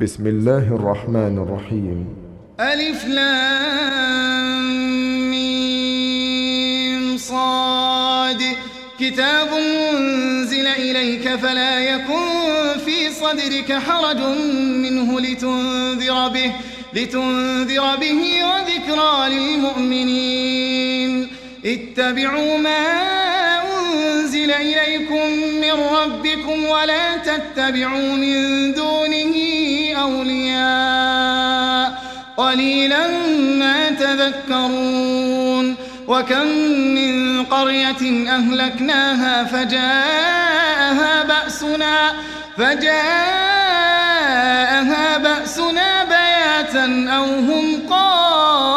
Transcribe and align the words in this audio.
بسم 0.00 0.26
الله 0.26 0.58
الرحمن 0.74 1.38
الرحيم 1.38 2.06
ألف 2.60 3.04
لام 3.04 4.64
صاد 7.18 8.42
كتاب 9.00 9.48
أنزل 9.92 10.66
إليك 10.66 11.28
فلا 11.28 11.80
يكن 11.80 12.78
في 12.84 13.10
صدرك 13.10 13.72
حرج 13.72 14.16
منه 14.58 15.20
لتنذر 15.20 16.28
به 16.28 16.52
لتنذر 16.94 17.96
به 17.96 18.44
وذكرى 18.44 19.28
للمؤمنين 19.28 21.28
اتبعوا 21.64 22.58
ما 22.58 22.86
أنزل 23.78 24.50
إليكم 24.50 25.30
من 25.60 25.72
ربكم 25.72 26.64
ولا 26.64 27.16
تتبعوا 27.16 28.12
من 28.16 28.72
دونه 28.74 29.53
أولياء 30.04 32.02
قليلا 32.36 33.08
ما 33.58 33.90
تذكرون. 33.90 35.76
وكم 36.08 36.46
من 36.94 37.44
قرية 37.44 38.28
أهلكناها 38.28 39.44
فجاءها 39.44 41.22
بأسنا 41.22 42.12
فجاءها 42.58 42.88
بأسنا 45.18 46.04
بياتا 46.04 47.10
أو 47.16 47.24
هم 47.24 47.82
قائلون. 47.90 48.74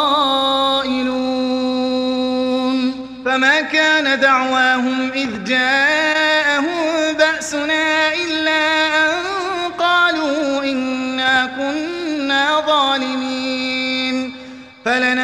فما 3.24 3.60
كان 3.60 4.20
دعواهم 4.20 5.10
إذ 5.14 5.44
جاءهم 5.44 6.07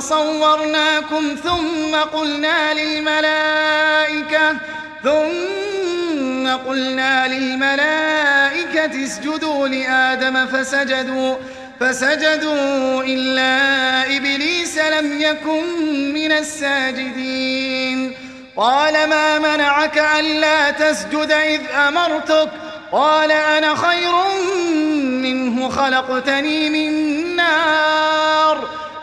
صورناكم 0.00 1.36
ثم 1.44 1.96
قلنا 2.18 2.74
للملائكة 2.74 4.56
ثم 5.04 6.48
قلنا 6.68 7.28
للملائكة 7.28 9.04
اسجدوا 9.04 9.68
لآدم 9.68 10.46
فسجدوا 10.46 11.34
فسجدوا 11.80 13.02
إلا 13.02 14.16
إبليس 14.16 14.78
لم 14.78 15.20
يكن 15.20 15.64
من 16.14 16.32
الساجدين. 16.32 18.14
قال 18.56 19.08
ما 19.08 19.38
منعك 19.38 19.98
ألا 20.18 20.70
تسجد 20.70 21.30
إذ 21.32 21.60
أمرتك؟ 21.88 22.50
قال 22.92 23.32
أنا 23.32 23.74
خير 23.74 24.12
منه 25.22 25.68
خلقتني 25.68 26.70
من 26.70 26.92
نار. 27.36 28.47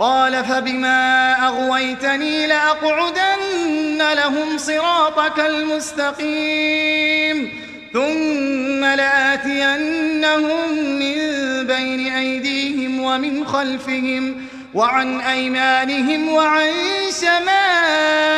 قال 0.00 0.44
فبما 0.44 1.32
أغويتني 1.46 2.46
لأقعدن 2.46 4.02
لهم 4.12 4.58
صراطك 4.58 5.40
المستقيم 5.40 6.80
ثم 7.92 8.84
لآتينهم 8.84 10.72
من 10.78 11.16
بين 11.66 12.12
أيديهم 12.14 13.00
ومن 13.00 13.46
خلفهم 13.46 14.48
وعن 14.74 15.20
أيمانهم 15.20 16.28
وعن 16.28 16.72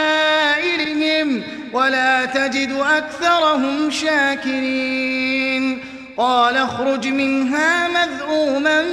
شمائلهم 0.02 1.42
ولا 1.72 2.24
تجد 2.24 2.72
أكثرهم 2.72 3.90
شاكرين 3.90 5.78
قال 6.16 6.56
اخرج 6.56 7.08
منها 7.08 7.88
مذءوما 7.88 8.84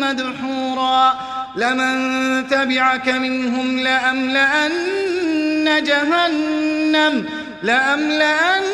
مدحورا 0.00 1.35
لمن 1.56 2.48
تبعك 2.48 3.08
منهم 3.08 3.78
لأملأن 3.78 5.82
جهنم 5.82 7.24
لأملأن 7.62 8.66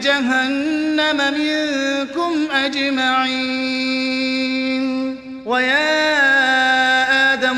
جهنم 0.00 1.34
منكم 1.38 2.46
أجمعين. 2.52 4.02
ويا 5.46 6.71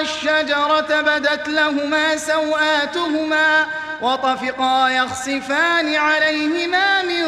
ذاق 0.00 0.08
الشجرة 0.08 1.00
بدت 1.00 1.48
لهما 1.48 2.16
سوآتهما 2.16 3.66
وطفقا 4.02 4.88
يخصفان 4.88 5.94
عليهما 5.94 7.02
من 7.02 7.24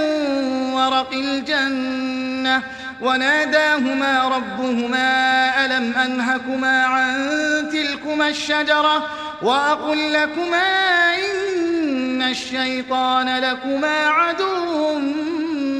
ورق 0.74 1.12
الجنة 1.12 2.62
وناداهما 3.00 4.28
ربهما 4.28 5.64
ألم 5.64 5.94
أنهكما 5.96 6.84
عن 6.84 7.28
تلكما 7.72 8.28
الشجرة 8.28 9.06
وأقل 9.42 10.12
لكما 10.12 11.14
إن 11.14 12.22
الشيطان 12.22 13.38
لكما 13.38 14.08
عدو 14.08 14.98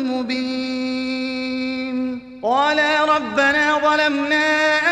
مبين 0.05 0.73
قالا 2.43 3.05
ربنا 3.05 3.79
ظلمنا 3.79 4.92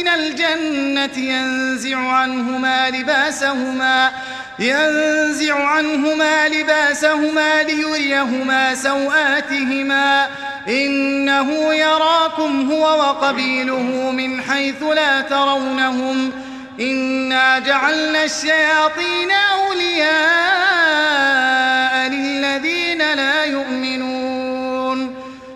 من 0.00 0.08
الجنة 0.08 1.18
ينزع 1.18 1.98
عنهما 1.98 2.90
لباسهما 2.90 4.10
ينزع 4.58 5.64
عنهما 5.64 6.48
لباسهما 6.48 7.62
ليريهما 7.62 8.74
سوآتهما. 8.74 10.28
إنه 10.68 11.74
يراكم 11.74 12.72
هو 12.72 12.82
وقبيله 12.82 14.10
من 14.10 14.42
حيث 14.42 14.82
لا 14.82 15.20
ترونهم. 15.20 16.32
إنا 16.80 17.58
جعلنا 17.58 18.24
الشياطين 18.24 19.30
أولياء 19.30 20.10
للذين 22.08 22.98
لا 22.98 23.44
يؤمنون. 23.44 23.89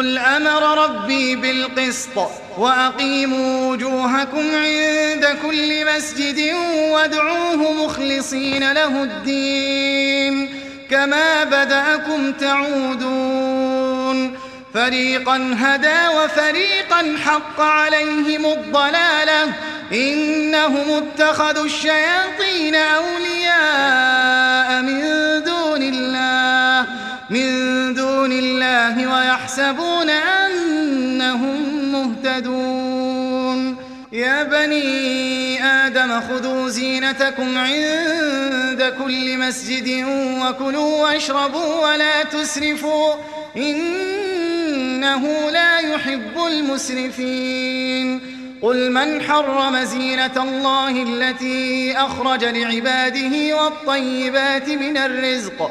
قل 0.00 0.18
أمر 0.18 0.84
ربي 0.84 1.36
بالقسط 1.36 2.30
وأقيموا 2.58 3.72
وجوهكم 3.72 4.54
عند 4.54 5.36
كل 5.42 5.96
مسجد 5.96 6.54
وادعوه 6.90 7.84
مخلصين 7.84 8.72
له 8.72 9.02
الدين 9.02 10.54
كما 10.90 11.44
بدأكم 11.44 12.32
تعودون 12.32 14.38
فريقا 14.74 15.56
هدى 15.58 16.08
وفريقا 16.16 17.16
حق 17.24 17.60
عليهم 17.60 18.46
الضلاله 18.46 19.52
إنهم 19.92 20.90
اتخذوا 20.90 21.64
الشياطين 21.64 22.74
أولياء 22.74 24.82
من 24.82 25.00
دون 25.44 25.82
الله 25.82 26.86
من 27.30 27.94
دون 27.94 28.32
الله 28.32 29.06
ويحسبون 29.14 30.10
أنهم 30.10 31.92
مهتدون. 31.92 33.76
يا 34.12 34.42
بني 34.42 35.64
آدم 35.64 36.20
خذوا 36.20 36.68
زينتكم 36.68 37.58
عند 37.58 38.94
كل 39.04 39.38
مسجد 39.38 40.06
وكلوا 40.42 41.02
واشربوا 41.02 41.88
ولا 41.88 42.22
تسرفوا 42.22 43.14
إنه 43.56 45.50
لا 45.50 45.78
يحب 45.78 46.46
المسرفين. 46.46 48.20
قل 48.62 48.92
من 48.92 49.22
حرم 49.22 49.84
زينة 49.84 50.36
الله 50.36 51.02
التي 51.02 51.96
أخرج 51.96 52.44
لعباده 52.44 53.56
والطيبات 53.56 54.68
من 54.68 54.96
الرزق؟ 54.96 55.70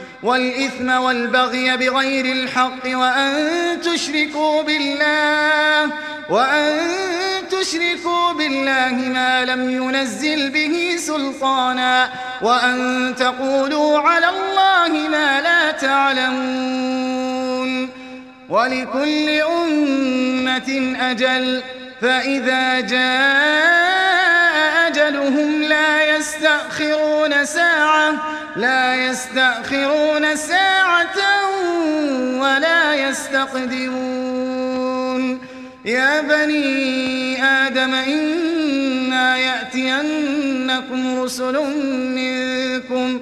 والإثم 0.23 0.89
والبغي 0.89 1.77
بغير 1.77 2.25
الحق 2.25 2.85
وأن 2.85 3.33
تشركوا 3.81 4.61
بالله 4.61 5.93
وأن 6.29 6.79
تشركوا 7.49 8.31
بالله 8.33 8.91
ما 9.13 9.45
لم 9.45 9.69
ينزل 9.69 10.49
به 10.49 10.95
سلطانا 10.97 12.09
وأن 12.41 13.13
تقولوا 13.17 13.99
على 13.99 14.29
الله 14.29 15.09
ما 15.09 15.41
لا 15.41 15.71
تعلمون. 15.71 17.21
ولكل 18.49 19.29
أمة 19.29 20.95
أجل 21.01 21.63
فإذا 22.01 22.79
جاء 22.79 24.40
أجلهم 25.11 25.63
لا 25.63 26.15
يستأخرون 26.15 27.45
ساعة 27.45 28.13
لا 28.55 28.95
يستأخرون 28.95 30.35
ساعة 30.35 31.17
ولا 32.39 33.09
يستقدمون. 33.09 34.01
يا 35.85 36.21
بني 36.21 37.43
آدم 37.43 37.93
إنا 37.93 39.37
يأتينكم 39.37 41.19
رسل 41.23 41.59
منكم 42.15 43.21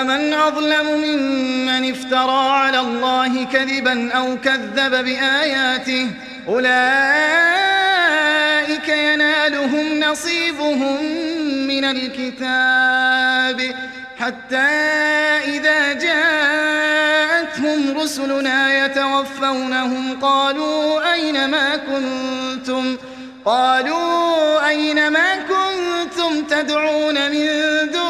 فمن 0.00 0.32
أظلم 0.32 0.86
ممن 0.86 1.90
افترى 1.90 2.48
على 2.50 2.80
الله 2.80 3.44
كذبا 3.44 4.12
أو 4.12 4.36
كذب 4.44 5.04
بآياته 5.04 6.10
أولئك 6.48 6.78
ينالهم 8.88 10.00
نصيبهم 10.00 11.04
من 11.66 11.84
الكتاب. 11.84 13.74
حتى 14.20 14.56
إذا 15.56 15.92
جاءتهم 15.92 17.80
رسلنا 17.98 18.86
يتوفونهم 18.86 20.20
قالوا 20.22 21.12
أين 21.12 21.50
ما 21.50 21.76
كنتم؟ 21.76 22.96
قالوا 23.44 24.68
أين 24.68 25.08
ما 25.08 25.36
كنتم 25.36 26.44
تدعون 26.44 27.30
من 27.30 27.46
دون 27.92 28.09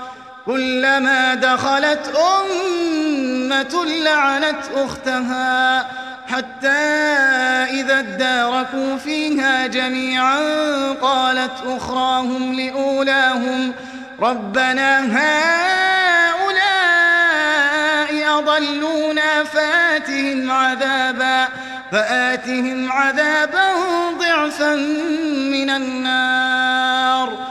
كلما 0.45 1.35
دخلت 1.35 2.13
أمة 2.15 3.85
لعنت 3.85 4.63
أختها 4.75 5.85
حتى 6.27 6.67
إذا 7.79 7.99
اداركوا 7.99 8.97
فيها 8.97 9.67
جميعا 9.67 10.39
قالت 11.01 11.51
أخراهم 11.65 12.53
لأولاهم 12.53 13.73
ربنا 14.21 14.99
هؤلاء 14.99 15.51
أضلونا 18.39 19.43
فآتهم 19.43 20.51
عذابا 20.51 21.47
فآتهم 21.91 22.91
عذابا 22.91 23.73
ضعفا 24.19 24.75
من 25.51 25.69
النار 25.69 27.50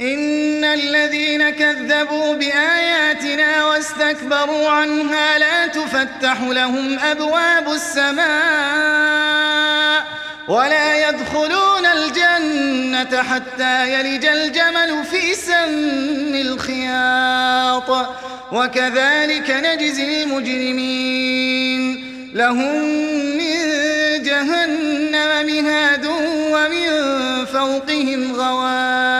إن 0.00 0.64
الذين 0.64 1.50
كذبوا 1.50 2.34
بآياتنا 2.34 3.64
واستكبروا 3.64 4.68
عنها 4.68 5.38
لا 5.38 5.66
تفتح 5.66 6.40
لهم 6.42 6.98
أبواب 6.98 7.72
السماء 7.72 8.30
ولا 10.48 11.08
يدخلون 11.08 11.86
الجنة 11.86 13.22
حتى 13.22 13.92
يلج 13.92 14.26
الجمل 14.26 15.04
في 15.10 15.34
سم 15.34 16.34
الخياط. 16.34 18.08
وكذلك 18.52 19.50
نجزي 19.50 20.22
المجرمين. 20.22 22.10
لهم 22.34 22.84
من 23.36 23.60
جهنم 24.22 25.46
مهاد 25.46 26.06
ومن 26.52 26.86
فوقهم 27.44 28.34
غواش 28.36 29.19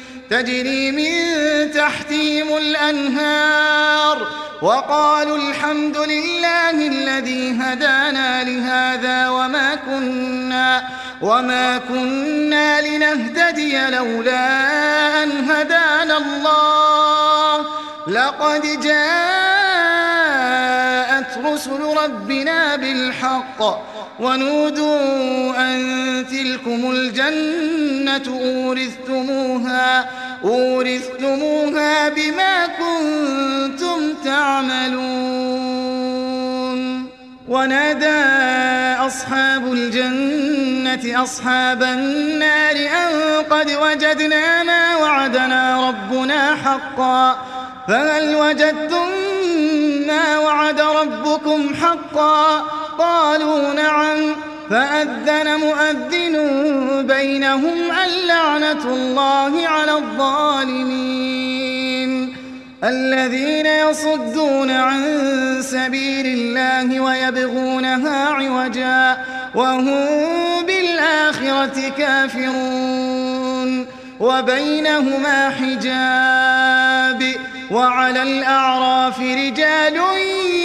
تجري 0.31 0.91
من 0.91 1.71
تحتهم 1.71 2.57
الأنهار 2.57 4.27
وقالوا 4.61 5.37
الحمد 5.37 5.97
لله 5.97 6.87
الذي 6.87 7.57
هدانا 7.61 8.43
لهذا 8.43 9.29
وما 9.29 9.75
كنا 9.75 10.83
وما 11.21 11.77
كنا 11.77 12.81
لنهتدي 12.81 13.89
لولا 13.89 15.23
أن 15.23 15.49
هدانا 15.51 16.17
الله. 16.17 17.65
لقد 18.07 18.61
جاءت 18.81 19.01
رسل 21.45 21.81
ربنا 22.03 22.75
بالحق 22.75 23.61
ونودوا 24.21 25.57
أن 25.57 25.81
تلكم 26.31 26.91
الجنة 26.91 28.39
أورثتموها 28.39 30.09
أورثتموها 30.43 32.09
بما 32.09 32.67
كنتم 32.67 34.13
تعملون. 34.25 36.01
ونادى 37.47 38.21
أصحاب 39.07 39.73
الجنة 39.73 41.23
أصحاب 41.23 41.83
النار 41.83 42.75
أن 42.75 43.43
قد 43.49 43.71
وجدنا 43.71 44.63
ما 44.63 44.95
وعدنا 44.95 45.89
ربنا 45.89 46.55
حقا 46.55 47.37
فهل 47.87 48.35
وجدتم 48.35 49.07
ما 50.07 50.37
وعد 50.37 50.81
ربكم 50.81 51.75
حقا؟ 51.75 52.59
قالوا 52.97 53.73
نعم. 53.73 54.35
فأذن 54.69 55.59
مؤذن 55.59 56.37
بينهم 57.07 57.91
اللعنة 58.05 58.85
الله 58.85 59.67
على 59.67 59.93
الظالمين. 59.93 61.41
الذين 62.83 63.65
يصدون 63.65 64.71
عن 64.71 65.01
سبيل 65.61 66.25
الله 66.25 66.99
ويبغونها 66.99 68.25
عوجا 68.25 69.17
وهم 69.55 70.05
بالآخرة 70.65 71.89
كافرون. 71.97 73.87
وبينهما 74.19 75.49
حجاب. 75.49 77.50
وعلى 77.71 78.23
الأعراف 78.23 79.19
رجال 79.19 79.95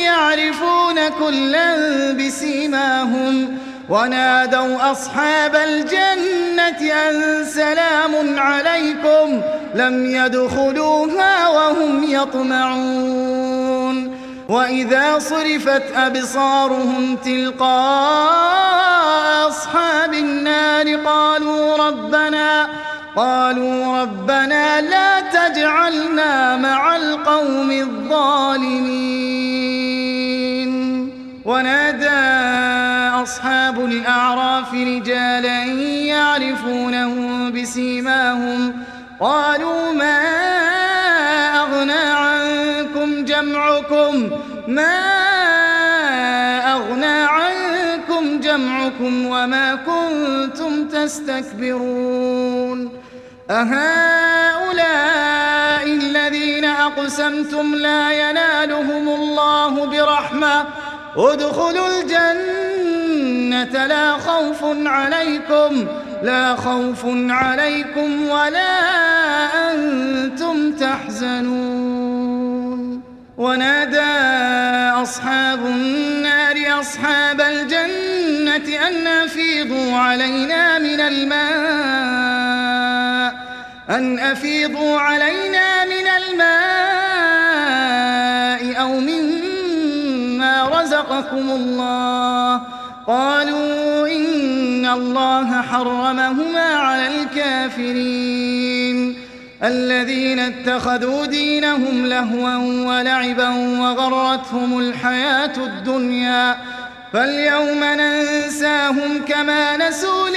يعرفون 0.04 1.08
كلا 1.08 1.76
بسيماهم 2.12 3.58
ونادوا 3.88 4.90
أصحاب 4.92 5.56
الجنة 5.56 6.92
أن 6.92 7.44
سلام 7.44 8.38
عليكم 8.38 9.42
لم 9.75 10.06
يدخلوها 10.06 11.48
وهم 11.48 12.04
يطمعون 12.04 13.46
وإذا 14.48 15.18
صرفت 15.18 15.82
أبصارهم 15.96 17.16
تلقاء 17.16 18.66
أصحاب 19.48 20.14
النار 20.14 20.96
قالوا 20.96 21.76
ربنا 21.76 22.66
قالوا 23.16 24.02
ربنا 24.02 24.80
لا 24.80 25.20
تجعلنا 25.20 26.56
مع 26.56 26.96
القوم 26.96 27.70
الظالمين. 27.70 29.16
ونادى 31.44 32.08
أصحاب 33.23 33.85
الأعراف 33.85 34.75
رجالا 34.75 35.64
يعرفونهم 36.12 37.52
بسيماهم. 37.52 38.73
قالوا 39.20 39.92
ما 39.92 40.18
أغنى 41.61 41.92
عنكم 41.92 43.25
جمعكم؟ 43.25 44.30
ما 44.68 44.96
أغنى 46.73 47.06
عنكم 47.06 48.40
جمعكم 48.40 49.26
وما 49.26 49.75
كنتم 49.75 50.88
تستكبرون؟ 50.88 53.05
أهؤلاء 53.50 54.86
الذين 55.86 56.64
أقسمتم 56.64 57.74
لا 57.74 58.12
ينالهم 58.12 59.08
الله 59.08 59.86
برحمة. 59.86 60.64
ادخلوا 61.16 61.88
الجنة 61.88 63.86
لا 63.86 64.12
خوف 64.12 64.64
عليكم 64.86 65.86
لا 66.22 66.56
خوف 66.56 67.04
عليكم 67.28 68.28
ولا 68.28 68.76
أنتم 69.70 70.72
تحزنون. 70.72 72.16
ونادى 73.38 74.00
أصحاب 75.02 75.66
النار 75.66 76.80
أصحاب 76.80 77.40
الجنة 77.40 78.86
أن 78.88 79.06
أفيضوا 79.06 79.96
علينا 79.96 80.78
من 80.78 81.00
الماء. 81.00 82.26
أن 83.90 84.19
أفيضوا 84.19 84.99
علينا 84.99 85.85
من 85.85 86.07
الماء 86.19 86.47
أو 88.83 89.00
مما 89.00 90.69
رزقكم 90.69 91.50
الله. 91.50 92.61
قالوا 93.07 94.09
إن 94.09 94.87
الله 94.87 95.62
حرمهما 95.62 96.75
على 96.75 97.07
الكافرين. 97.07 99.16
الذين 99.64 100.38
اتخذوا 100.38 101.26
دينهم 101.26 102.07
لهوا 102.07 102.57
ولعبا 102.87 103.49
وغرتهم 103.81 104.78
الحياة 104.78 105.57
الدنيا. 105.57 106.57
فاليوم 107.12 107.85
ننساهم 107.85 109.25
كما 109.28 109.76
نسوا 109.76 110.28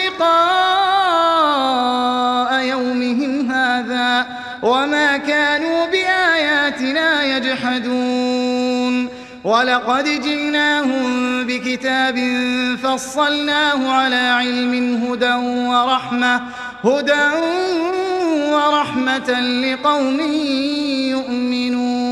لقاء 1.50 2.64
يومهم 2.64 3.52
هذا 3.52 4.26
وما 4.64 5.18
كانوا 5.18 5.86
بآياتنا 5.86 7.38
يجحدون. 7.38 9.10
ولقد 9.44 10.04
جئناهم 10.04 11.44
بكتاب 11.48 12.18
فصلناه 12.84 13.92
على 13.92 14.16
علم 14.16 15.04
هدى 15.04 15.34
ورحمة 15.70 16.42
هدى 16.84 17.30
ورحمة 18.52 19.40
لقوم 19.40 20.20
يؤمنون. 21.10 22.10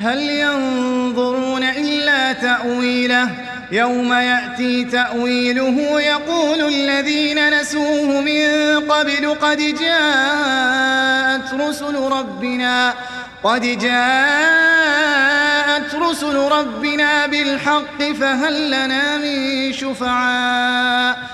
هل 0.00 0.20
ينظرون 0.20 1.62
إلا 1.62 2.32
تأويله؟ 2.32 3.43
يوم 3.72 4.12
يأتي 4.12 4.84
تأويله 4.84 6.00
يقول 6.00 6.60
الذين 6.60 7.60
نسوه 7.60 8.20
من 8.20 8.80
قبل 8.90 9.34
قد 9.34 9.58
جاءت 9.58 11.54
رسل 11.54 11.94
ربنا 11.94 12.94
قد 13.42 13.62
جاءت 13.78 13.94
رسل 15.94 16.36
ربنا 16.36 17.26
بالحق 17.26 18.02
فهل 18.20 18.66
لنا 18.66 19.16
من 19.16 19.72
شفعاء؟ 19.72 21.33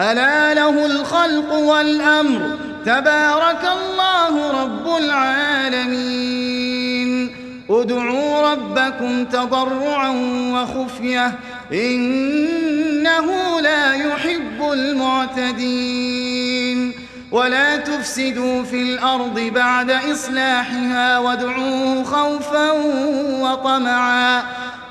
ألا 0.00 0.54
له 0.54 0.86
الخلق 0.86 1.52
والأمر؟ 1.52 2.56
تبارك 2.86 3.68
الله 3.76 4.62
رب 4.62 4.96
العالمين. 4.96 6.22
ادعوا 7.70 8.52
ربكم 8.52 9.24
تضرعا 9.24 10.08
وخفية. 10.52 11.38
إنه 11.72 13.60
لا 13.60 13.92
يحب 13.92 14.72
المعتدين. 14.72 16.12
ولا 17.32 17.76
تفسدوا 17.76 18.62
في 18.62 18.82
الأرض 18.82 19.40
بعد 19.54 19.90
إصلاحها 19.90 21.18
وادعوه 21.18 22.04
خوفا 22.04 22.70
وطمعا. 23.40 24.42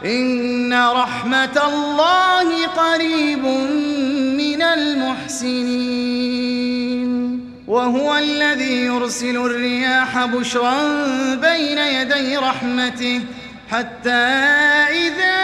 إن 0.06 0.74
رحمة 0.74 1.62
الله 1.68 2.68
قريب 2.68 3.46
من 4.38 4.62
المحسنين. 4.62 6.32
وهو 7.68 8.18
الذي 8.18 8.86
يرسل 8.86 9.36
الرياح 9.38 10.26
بشرا 10.26 10.78
بين 11.36 11.78
يدي 11.78 12.38
رحمته 12.38 13.22
حتى 13.72 14.10
إذا 15.06 15.42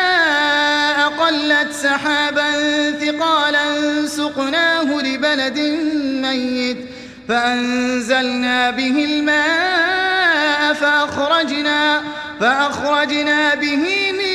أقلت 1.05 1.71
سحابا 1.71 2.51
ثقالا 2.91 3.65
سقناه 4.07 5.01
لبلد 5.01 5.59
ميت 6.21 6.77
فأنزلنا 7.27 8.71
به 8.71 9.05
الماء 9.09 10.73
فأخرجنا, 10.73 12.01
فأخرجنا 12.39 13.55
به 13.55 14.11
من 14.11 14.26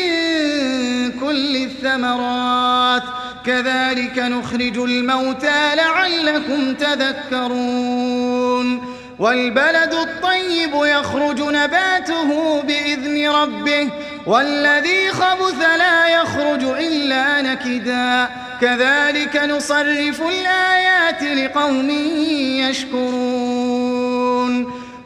كل 1.23 1.57
الثمرات. 1.57 3.03
كذلك 3.47 4.19
نخرج 4.19 4.79
الموتى 4.79 5.75
لعلكم 5.75 6.75
تذكرون. 6.75 8.83
والبلد 9.19 9.95
الطيب 9.95 10.71
يخرج 10.75 11.41
نباته 11.41 12.63
بإذن 12.63 13.29
ربه. 13.29 13.89
والذي 14.27 15.09
خبث 15.09 15.67
لا 15.79 16.09
يخرج 16.09 16.65
إلا 16.65 17.43
نكدا. 17.43 18.29
كذلك 18.61 19.37
نصرف 19.37 20.23
الآيات 20.23 21.23
لقوم 21.23 21.91
يشكرون. 22.71 24.82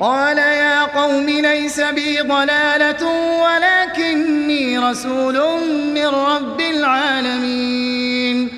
قال 0.00 0.38
يا 0.38 0.82
قوم 0.82 1.26
ليس 1.26 1.80
بي 1.80 2.20
ضلالة 2.20 3.06
ولكني 3.42 4.78
رسول 4.78 5.40
من 5.94 6.06
رب 6.06 6.60
العالمين. 6.60 8.48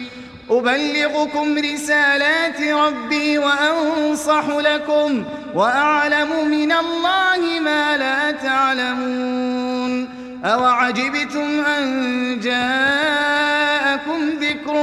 أبلغكم 0.51 1.59
رسالات 1.59 2.61
ربي 2.61 3.39
وأنصح 3.39 4.49
لكم 4.49 5.25
وأعلم 5.55 6.49
من 6.51 6.73
الله 6.73 7.61
ما 7.61 7.97
لا 7.97 8.31
تعلمون. 8.31 10.09
أوعجبتم 10.45 11.65
أن 11.79 12.41
جاءكم 12.41 14.21
ذكر 14.41 14.75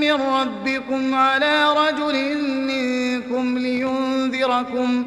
من 0.00 0.12
ربكم 0.12 1.14
على 1.14 1.74
رجل 1.76 2.38
منكم 2.42 3.58
لينذركم 3.58 5.06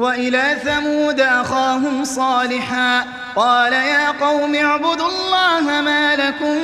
وإلى 0.00 0.56
ثمود 0.64 1.20
أخاهم 1.20 2.04
صالحا. 2.04 3.04
قال 3.36 3.72
يا 3.72 4.10
قوم 4.10 4.54
اعبدوا 4.54 5.08
الله 5.08 5.80
ما 5.80 6.16
لكم 6.16 6.56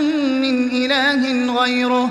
من 0.43 0.69
إله 0.69 1.53
غيره. 1.61 2.11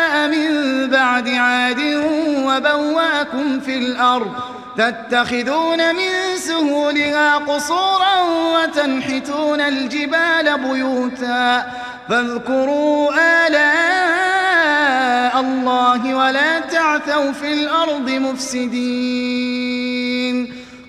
من 0.31 0.47
بعد 0.89 1.29
عاد 1.29 1.79
وبواكم 2.47 3.59
في 3.59 3.77
الأرض 3.77 4.31
تتخذون 4.77 5.95
من 5.95 6.09
سهولها 6.35 7.37
قصورا 7.37 8.21
وتنحتون 8.55 9.61
الجبال 9.61 10.57
بيوتا 10.57 11.71
فاذكروا 12.09 13.11
آلاء 13.47 15.39
الله 15.39 16.15
ولا 16.15 16.59
تعثوا 16.59 17.31
في 17.31 17.53
الأرض 17.53 18.09
مفسدين. 18.09 20.01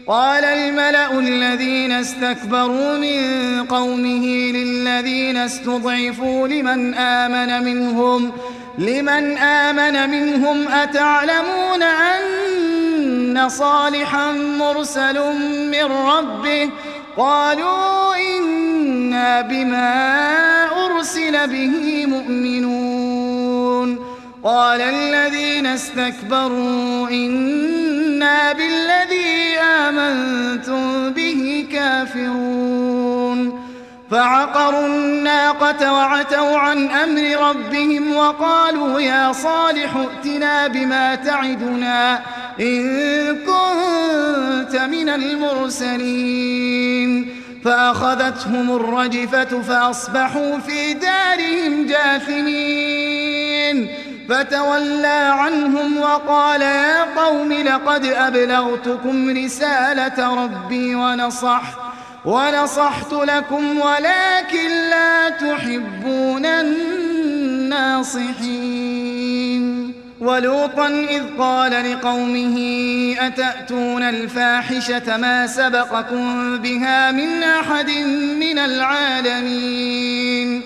قال 0.06 0.44
الملأ 0.44 1.18
الذين 1.18 1.92
استكبروا 1.92 2.98
من 2.98 3.20
قومه 3.64 4.26
للذين 4.26 5.36
استضعفوا 5.36 6.48
لمن 6.48 6.94
آمن 6.94 7.64
منهم 7.64 8.32
لمن 8.78 9.38
آمن 9.38 10.10
منهم 10.10 10.68
أتعلمون 10.68 11.82
أن 11.82 13.48
صالحا 13.48 14.32
مرسل 14.32 15.18
من 15.70 15.84
ربه؟ 15.84 16.70
قالوا 17.16 18.16
إنا 18.16 19.40
بما 19.40 19.92
أرسل 20.86 21.48
به 21.48 22.06
مؤمنون. 22.06 23.98
قال 24.44 24.80
الذين 24.80 25.66
استكبروا 25.66 27.08
إنا 27.08 28.52
بالذي 28.52 29.58
آمنتم 29.58 31.10
به 31.10 31.66
كافرون. 31.72 33.01
فعقروا 34.12 34.86
الناقة 34.86 35.92
وعتوا 35.92 36.58
عن 36.58 36.90
أمر 36.90 37.48
ربهم 37.48 38.16
وقالوا 38.16 39.00
يا 39.00 39.32
صالح 39.32 39.96
ائتنا 39.96 40.68
بما 40.68 41.14
تعدنا 41.14 42.20
إن 42.60 43.36
كنت 43.36 44.76
من 44.76 45.08
المرسلين 45.08 46.62
فأخذتهم 47.64 48.76
الرجفة 48.76 49.62
فأصبحوا 49.62 50.58
في 50.58 50.94
دارهم 50.94 51.86
جاثمين 51.86 53.88
فتولى 54.28 55.30
عنهم 55.32 56.00
وقال 56.00 56.62
يا 56.62 57.02
قوم 57.02 57.52
لقد 57.52 58.04
أبلغتكم 58.04 59.30
رسالة 59.30 60.44
ربي 60.44 60.94
ونصحت 60.94 61.82
ونصحت 62.24 63.12
لكم 63.12 63.80
ولكن 63.80 64.68
لا 64.90 65.28
تحبون 65.28 66.46
الناصحين. 66.46 67.12
ولوطا 70.20 70.88
إذ 70.88 71.22
قال 71.38 71.92
لقومه 71.92 72.56
أتأتون 73.18 74.02
الفاحشة 74.02 75.16
ما 75.16 75.46
سبقكم 75.46 76.58
بها 76.58 77.12
من 77.12 77.42
أحد 77.42 77.90
من 78.40 78.58
العالمين؟ 78.58 80.62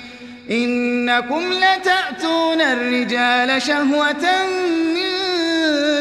إنكم 0.50 1.42
لتأتون 1.52 2.60
الرجال 2.60 3.62
شهوة 3.62 4.46
من 4.94 5.12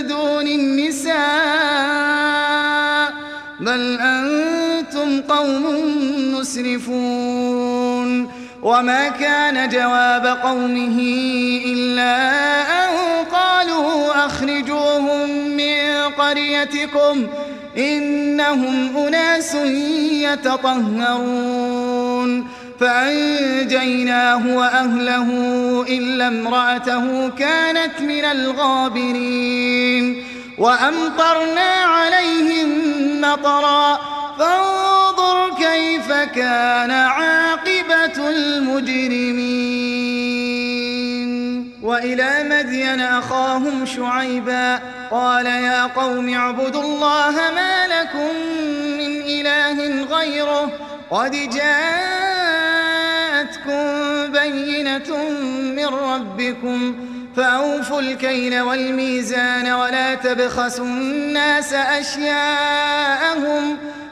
دون 0.08 0.48
النساء. 0.48 1.15
بل 3.60 4.00
أنتم 4.02 4.44
قوم 5.30 5.63
مسرفون 6.39 8.30
وما 8.63 9.08
كان 9.10 9.70
جواب 9.70 10.26
قومه 10.44 11.00
إلا 11.65 12.18
أن 12.62 12.89
قالوا 13.34 14.26
أخرجوهم 14.26 15.30
من 15.58 16.12
قريتكم 16.18 17.28
إنهم 17.78 18.98
أناس 18.98 19.56
يتطهرون 21.06 21.86
فأنجيناه 22.80 24.58
وأهله 24.58 25.30
إلا 25.89 26.28
امرأته 26.28 27.30
كانت 27.30 28.02
من 28.02 28.26
الغابرين 28.26 30.24
وأمطرنا 30.58 31.72
عليهم 31.86 32.70
مطرا 33.22 34.00
فانظر 34.39 34.75
كيف 35.76 36.12
كان 36.12 36.92
عاقبة 36.92 38.30
المجرمين؟ 38.30 39.66
وإلى 41.82 42.44
مدين 42.50 43.02
أخاهم 43.02 43.86
شعيبا 43.86 44.80
قال 45.12 45.46
يا 45.46 45.84
قوم 45.86 46.34
اعبدوا 46.34 46.84
الله 46.84 47.32
ما 47.32 47.88
لكم 47.88 48.36
من 48.98 49.22
إله 49.22 50.04
غيره 50.04 50.72
قد 51.12 51.32
جاءتكم 51.32 52.22
بينة 54.32 55.30
من 55.76 55.86
ربكم 55.86 56.96
فأوفوا 57.36 58.00
الكيل 58.00 58.62
والميزان 58.62 59.72
ولا 59.72 60.16
تبخسوا 60.16 60.86
الناس 60.86 61.74
أشياءهم 61.74 62.56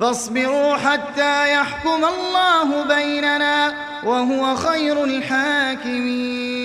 فاصبروا 0.00 0.76
حتى 0.76 1.52
يحكم 1.52 2.04
الله 2.04 2.84
بيننا 2.84 3.74
وهو 4.04 4.56
خير 4.56 5.04
الحاكمين. 5.04 6.64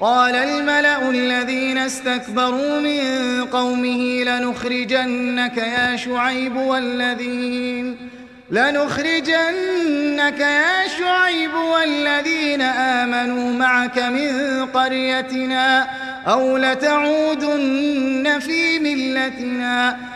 قال 0.00 0.34
الملأ 0.34 1.10
الذين 1.10 1.78
استكبروا 1.78 2.80
من 2.80 3.44
قومه 3.44 4.22
لنخرجنك 4.24 5.56
يا 5.56 5.96
شعيب 5.96 6.56
والذين 6.56 7.96
لنخرجنك 8.50 10.40
يا 10.40 10.88
شعيب 10.98 11.54
والذين 11.54 12.62
آمنوا 12.62 13.52
معك 13.52 13.98
من 13.98 14.66
قريتنا 14.66 15.86
أو 16.26 16.56
لتعودن 16.56 18.38
في 18.40 18.78
ملتنا. 18.78 20.13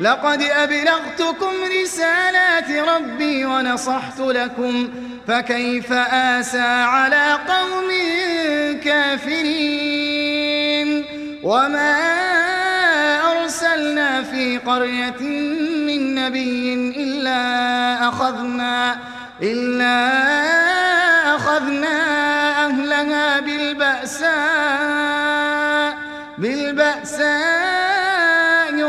لقد 0.00 0.42
أبلغتكم 0.42 1.52
رسالات 1.82 2.70
ربي 2.70 3.44
ونصحت 3.44 4.20
لكم 4.20 4.88
فكيف 5.28 5.92
آسى 5.92 6.60
على 6.60 7.38
قوم 7.48 7.88
كافرين؟ 8.84 10.38
وما 11.42 11.96
أرسلنا 13.32 14.22
في 14.22 14.58
قرية 14.58 15.20
من 15.86 16.14
نبي 16.14 16.74
إلا 16.96 18.08
أخذنا 18.08 18.98
إلا 19.42 20.08
أخذنا 21.36 21.98
أهلها 22.66 23.40
بالبأساء 23.40 24.38
بالبأساء 26.38 27.57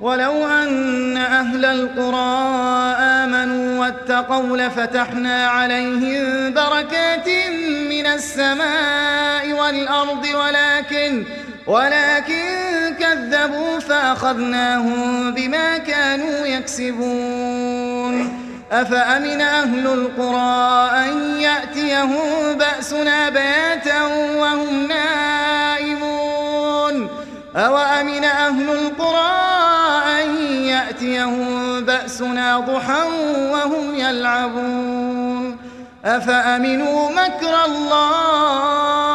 ولو 0.00 0.46
أن 0.46 1.16
أهل 1.16 1.64
القرى 1.64 2.94
آمنوا 2.98 3.80
واتقوا 3.80 4.56
لفتحنا 4.56 5.46
عليهم 5.46 6.54
بركات 6.54 7.28
من 7.90 8.06
السماء 8.06 9.52
والأرض 9.52 10.26
ولكن 10.34 11.24
ولكن 11.66 12.44
كذبوا 13.00 13.78
فأخذناهم 13.78 15.34
بما 15.34 15.78
كانوا 15.78 16.46
يكسبون. 16.46 18.38
أفأمن 18.72 19.40
أهل 19.40 19.86
القرى 19.86 20.90
أن 21.04 21.40
يأتيهم 21.40 22.58
بأسنا 22.58 23.28
بياتا 23.28 24.02
وهم 24.36 24.88
نائمون؟ 24.88 26.08
أوأمن 27.56 28.24
أهل 28.24 28.70
القرى 28.70 29.67
يأتيهم 31.02 31.84
بأسنا 31.84 32.58
ضحى 32.58 33.02
وهم 33.52 33.94
يلعبون. 33.94 35.56
أفأمنوا 36.04 37.10
مكر 37.10 37.64
الله؟ 37.66 39.08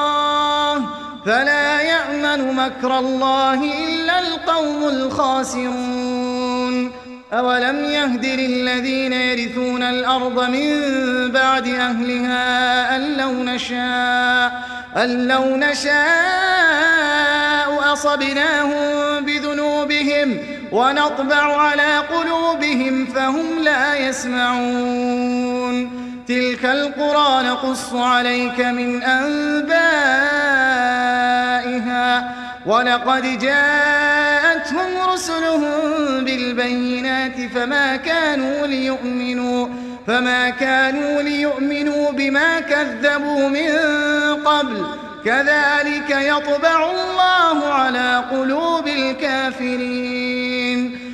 فلا 1.26 1.82
يأمن 1.82 2.56
مكر 2.56 3.00
الله 3.00 3.54
إلا 3.54 4.20
القوم 4.20 4.84
الخاسرون. 4.84 6.92
أولم 7.34 7.86
يهد 7.86 8.26
للذين 8.26 9.14
يرثون 9.14 9.84
الأرض 9.84 10.50
من 10.50 10.92
بعد 11.32 11.68
أهلها 11.68 12.96
أن 12.96 13.18
لو 13.18 13.32
نشاء 13.32 14.64
أن 14.98 15.28
لو 15.28 15.58
نشاء 15.58 16.04
أصبناهم 17.94 19.26
بذنوبهم 19.26 19.64
بهم 19.84 20.40
ونطبع 20.74 21.62
على 21.62 21.98
قلوبهم 21.98 23.06
فهم 23.06 23.60
لا 23.64 23.96
يسمعون. 23.96 25.74
تلك 26.28 26.66
القرى 26.66 27.44
نقص 27.48 27.94
عليك 27.94 28.60
من 28.60 29.04
أنبائها. 29.04 29.64
ولقد 32.66 33.40
جاءتهم 33.40 35.10
رسلهم 35.14 35.72
بالبينات 36.26 37.42
فما 37.56 37.96
كانوا 37.96 38.68
ليؤمنوا 38.68 39.68
فما 40.08 40.50
كانوا 40.50 41.22
ليؤمنوا 41.22 42.12
بما 42.12 42.60
كذبوا 42.60 43.50
من 43.50 43.70
قبل. 44.46 44.86
كذلك 45.26 46.10
يطبع 46.10 46.92
الله 46.92 47.74
على 47.74 48.24
قلوب 48.32 48.88
الكافرين. 48.88 50.43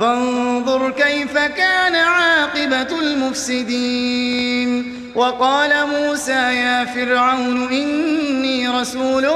فانظر 0.00 0.90
كيف 0.90 1.38
كان 1.38 1.94
عاقبة 1.94 3.00
المفسدين. 3.00 4.94
وقال 5.14 5.86
موسى 5.86 6.32
يا 6.32 6.84
فرعون 6.84 7.68
إني 7.72 8.68
رسول 8.68 9.26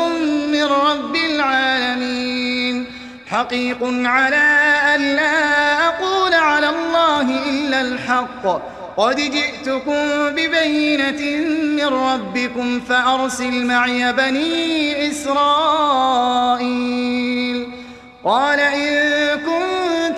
من 0.53 0.65
رب 0.65 1.17
العالمين. 1.17 2.87
حقيق 3.27 3.79
على 3.83 4.37
أن 4.95 5.01
لا 5.01 5.87
أقول 5.89 6.35
على 6.35 6.69
الله 6.69 7.49
إلا 7.51 7.81
الحق. 7.81 8.63
قد 8.97 9.17
جئتكم 9.17 10.31
ببينة 10.31 11.47
من 11.77 11.85
ربكم 11.85 12.81
فأرسل 12.81 13.67
معي 13.67 14.13
بني 14.13 15.11
إسرائيل. 15.11 16.13
قال 18.25 18.61
إن 18.61 19.39
كنت 19.39 19.82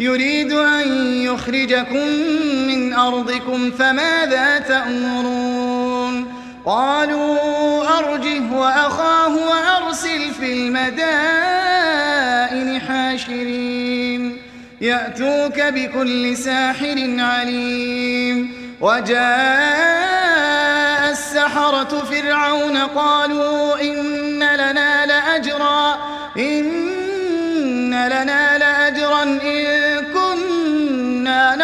يريد 0.00 0.52
أن 0.52 0.88
يخرجكم 1.22 2.06
من 2.66 2.92
أرضكم 2.94 3.70
فماذا 3.70 4.58
تأمرون؟ 4.58 6.34
قالوا 6.66 7.38
أرجه 7.98 8.52
وأخاه 8.52 9.36
وأرسل 9.36 10.30
في 10.40 10.52
المدائن 10.52 11.20
حاشرين. 12.80 14.36
يأتوك 14.80 15.60
بكل 15.60 16.36
ساحر 16.36 17.16
عليم. 17.18 18.52
وجاء 18.80 19.98
السحرة 21.10 22.04
فرعون 22.10 22.76
قالوا 22.76 23.80
إن 23.80 24.38
لنا 24.38 25.06
لأجرا 25.06 25.98
إن 26.36 26.88
لنا 27.90 28.58
لأجرا 28.58 29.22
إن 29.22 29.87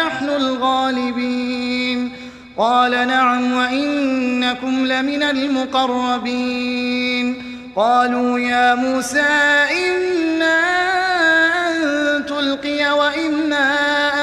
نحن 0.07 0.29
الغالبين. 0.29 2.11
قال 2.57 3.07
نعم 3.07 3.53
وإنكم 3.53 4.85
لمن 4.85 5.23
المقربين. 5.23 6.75
قالوا 7.75 8.39
يا 8.39 8.75
موسى 8.75 9.21
إنا 9.87 10.57
أن 11.67 12.25
تلقي 12.25 12.91
وإنا 12.91 13.73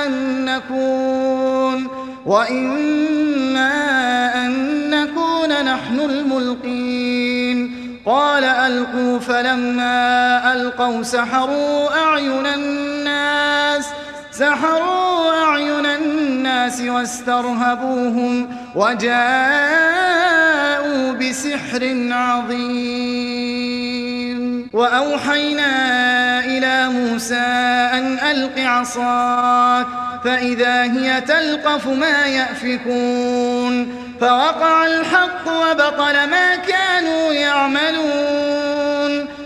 أن 0.06 0.44
نكون. 0.44 1.88
وإنا 2.26 3.72
أن 4.46 4.50
نكون 4.90 5.64
نحن 5.64 6.00
الملقين. 6.00 7.72
قال 8.06 8.44
ألقوا 8.44 9.18
فلما 9.18 10.52
ألقوا 10.52 11.02
سحروا 11.02 12.04
أعين 12.04 12.46
الناس. 12.46 13.88
سحروا 14.42 15.44
أعين 15.44 15.86
الناس 15.86 16.80
واسترهبوهم 16.80 18.56
وجاءوا 18.74 19.12
بسحر 21.12 22.08
عظيم. 22.10 23.22
وأوحينا 24.72 25.72
إلى 26.44 26.88
موسى 26.88 27.50
أن 27.94 28.18
ألق 28.30 28.58
عصاك 28.58 29.86
فإذا 30.24 30.82
هي 30.82 31.20
تلقف 31.20 31.86
ما 31.86 32.26
يأفكون. 32.26 34.02
فوقع 34.20 34.86
الحق 34.86 35.48
وبطل 35.48 36.30
ما 36.30 36.56
كانوا 36.56 37.32
يعملون. 37.32 39.28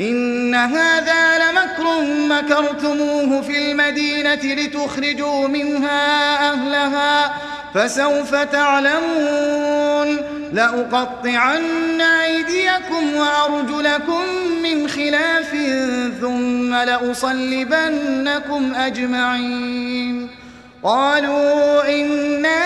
إن 0.00 0.54
هذا 0.54 1.38
لمكر 1.38 2.00
مكرتموه 2.28 3.42
في 3.42 3.70
المدينة 3.70 4.34
لتخرجوا 4.34 5.48
منها 5.48 6.52
أهلها 6.52 7.34
فسوف 7.74 8.34
تعلمون. 8.34 10.18
لأقطعن 10.52 12.00
أيديكم 12.00 13.16
وأرجلكم 13.16 14.22
من 14.62 14.88
خلاف 14.88 15.56
ثم 16.20 16.74
لأصلبنكم 16.74 18.74
أجمعين. 18.74 20.28
قالوا 20.82 21.88
إنا 21.88 22.60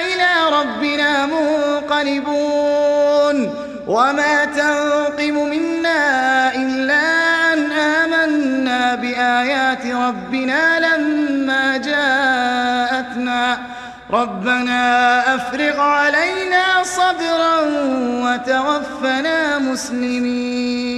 إلى 0.00 0.50
ربنا 0.52 1.26
منقلبون. 1.26 2.36
وما 3.88 4.44
تنقم 4.44 5.34
منا 5.34 5.75
إلا 6.54 7.04
أن 7.52 7.72
آمنا 7.72 8.94
بآيات 8.94 9.86
ربنا 9.86 10.80
لما 10.80 11.76
جاءتنا. 11.76 13.58
ربنا 14.10 15.34
أفرغ 15.34 15.80
علينا 15.80 16.64
صبرا 16.82 17.60
وتوفنا 18.24 19.58
مسلمين. 19.58 20.96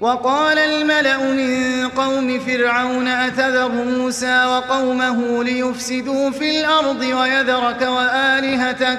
وقال 0.00 0.58
الملأ 0.58 1.18
من 1.18 1.88
قوم 1.88 2.38
فرعون 2.38 3.08
أتذر 3.08 3.68
موسى 3.68 4.44
وقومه 4.44 5.44
ليفسدوا 5.44 6.30
في 6.30 6.60
الأرض 6.60 7.00
ويذرك 7.00 7.82
وآلهتك 7.82 8.98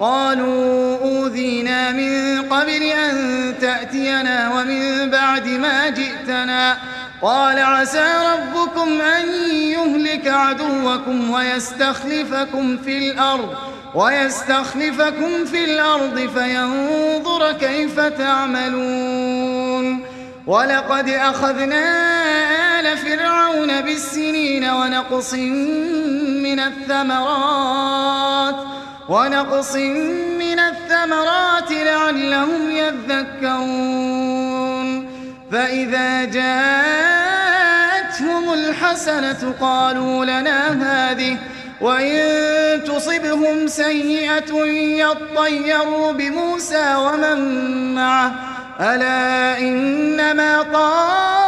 قالوا 0.00 0.98
أوذينا 0.98 1.92
من 1.92 2.42
قبل 2.42 2.82
أن 2.82 3.54
تأتينا 3.60 4.52
ومن 4.54 5.10
بعد 5.10 5.48
ما 5.48 5.88
جئتنا. 5.88 6.78
قال 7.22 7.58
عسى 7.58 8.12
ربكم 8.32 9.00
أن 9.00 9.28
يهلك 9.52 10.26
عدوكم 10.26 11.30
ويستخلفكم 11.30 12.76
في 12.76 12.98
الأرض 12.98 13.54
ويستخلفكم 13.94 15.44
في 15.44 15.64
الأرض 15.64 16.30
فينظر 16.34 17.52
كيف 17.52 18.00
تعملون. 18.00 20.04
ولقد 20.46 21.08
أخذنا 21.08 21.84
آل 22.80 22.98
فرعون 22.98 23.80
بالسنين 23.80 24.64
ونقص 24.64 25.34
من 26.42 26.60
الثمرات. 26.60 28.54
ونقص 29.08 29.76
من 30.38 30.58
الثمرات 30.58 31.70
لعلهم 31.70 32.70
يذكرون. 32.70 34.08
فإذا 35.52 36.24
جاءتهم 36.24 37.64
الحسنة 38.52 39.54
قالوا 39.60 40.24
لنا 40.24 40.60
هذه 40.82 41.36
وإن 41.80 42.18
تصبهم 42.84 43.66
سيئة 43.66 44.64
يطيروا 45.04 46.12
بموسى 46.12 46.94
ومن 46.94 47.38
معه. 47.94 48.32
ألا 48.80 49.58
إنما 49.58 50.62
طائرهم 50.62 51.47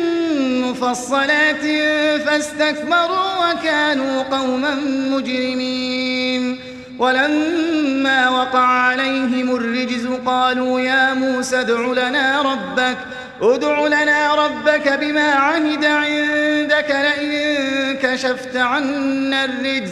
فاستكبروا 2.25 3.51
وكانوا 3.51 4.23
قوما 4.23 4.75
مجرمين. 5.09 6.59
ولما 6.99 8.29
وقع 8.29 8.65
عليهم 8.65 9.55
الرجز 9.55 10.07
قالوا 10.25 10.79
يا 10.79 11.13
موسى 11.13 11.59
ادع 11.59 11.79
لنا 11.79 12.41
ربك 12.41 12.97
ادع 13.41 13.87
لنا 13.87 14.35
ربك 14.35 14.99
بما 15.01 15.31
عهد 15.31 15.85
عندك 15.85 16.89
لئن 16.89 17.97
كشفت 18.01 18.55
عنا 18.55 19.45
الرجز 19.45 19.91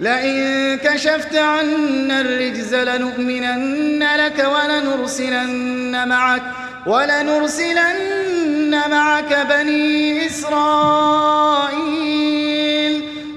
لئن 0.00 0.78
كشفت 0.78 1.36
عنا 1.36 2.20
الرجز 2.20 2.74
لنؤمنن 2.74 4.06
لك 4.16 4.48
ولنرسلن 4.54 6.08
معك. 6.08 6.42
ولنرسلن 6.88 8.72
معك 8.90 9.46
بني 9.50 10.26
إسرائيل. 10.26 11.68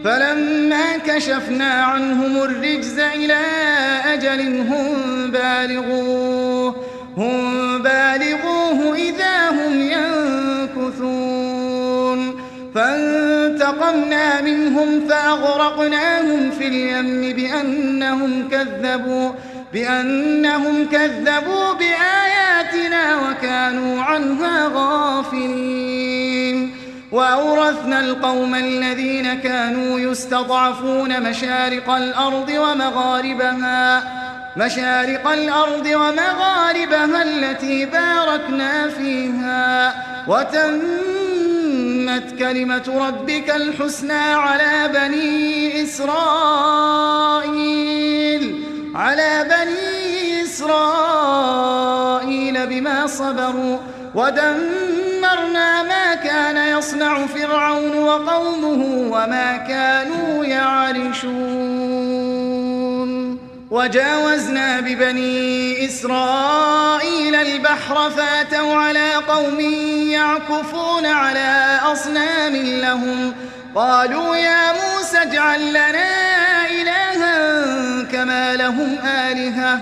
فلما 0.05 0.97
كشفنا 0.97 1.71
عنهم 1.83 2.37
الرجز 2.43 2.99
إلى 2.99 3.39
أجل 4.05 4.59
هم 4.59 5.31
بالغوه 5.31 6.75
هم 7.17 7.81
بالغوه 7.81 8.95
إذا 8.95 9.49
هم 9.49 9.81
ينكثون. 9.81 11.21
فانتقمنا 12.75 14.41
منهم 14.41 15.07
فأغرقناهم 15.09 16.51
في 16.51 16.67
اليم 16.67 17.35
بأنهم 17.35 18.49
كذبوا 18.49 19.31
بأنهم 19.73 20.87
كذبوا 20.91 21.73
بآياتنا 22.91 23.29
وكانوا 23.29 24.01
عنها 24.01 24.67
غافلين. 24.73 26.57
وأورثنا 27.11 27.99
القوم 27.99 28.55
الذين 28.55 29.33
كانوا 29.33 29.99
يستضعفون 29.99 31.29
مشارق 31.29 31.89
الأرض 31.89 32.49
ومغاربها 32.49 34.03
مشارق 34.57 35.27
الأرض 35.31 35.85
ومغاربها 35.85 37.23
التي 37.23 37.85
باركنا 37.85 38.89
فيها. 38.89 39.93
وتمت 40.27 40.79
كلمة 42.39 43.07
ربك 43.07 43.49
الحسنى 43.55 44.13
على 44.13 44.89
بني 44.93 45.83
إسرائيل 45.83 47.21
على 48.95 49.45
بني 49.49 50.00
إسرائيل 51.31 52.57
بما 52.67 53.07
صبروا 53.07 53.77
ودمرنا 54.15 55.83
ما 55.83 56.15
كان 56.15 56.77
يصنع 56.77 57.25
فرعون 57.25 57.97
وقومه 57.97 59.11
وما 59.11 59.57
كانوا 59.57 60.45
يعرشون. 60.45 61.31
وجاوزنا 63.71 64.79
ببني 64.79 65.85
إسرائيل 65.85 67.35
البحر 67.35 68.09
فاتوا 68.09 68.75
على 68.75 69.13
قوم 69.13 69.59
يعكفون 70.09 71.05
على 71.05 71.79
أصنام 71.91 72.55
لهم. 72.55 73.33
قالوا 73.75 74.35
يا 74.35 74.71
موسى 74.71 75.17
اجعل 75.17 75.69
لنا 75.69 76.65
إلها 76.81 78.03
كما 78.11 78.55
لهم 78.55 78.97
آلهة. 79.05 79.81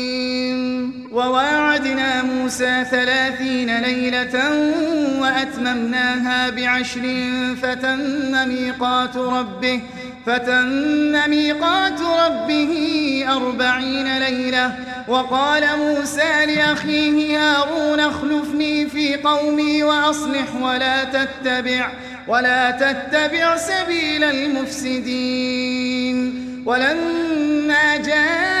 وواعدنا 1.11 2.23
موسى 2.23 2.85
ثلاثين 2.91 3.77
ليلة 3.77 4.63
وأتممناها 5.19 6.49
بعشر 6.49 7.25
فتم 7.61 8.47
ميقات 8.47 9.17
ربه 9.17 9.81
فتم 10.25 11.29
ميقات 11.29 12.01
ربه 12.01 12.73
أربعين 13.29 14.17
ليلة. 14.19 14.75
وقال 15.07 15.63
موسى 15.77 16.45
لأخيه 16.45 17.39
هارون 17.39 17.99
اخلفني 17.99 18.85
في 18.89 19.15
قومي 19.15 19.83
وأصلح 19.83 20.55
ولا 20.61 21.03
تتبع 21.03 21.89
ولا 22.27 22.71
تتبع 22.71 23.57
سبيل 23.57 24.23
المفسدين. 24.23 25.81
ولما 26.65 27.97
جاء 27.97 28.60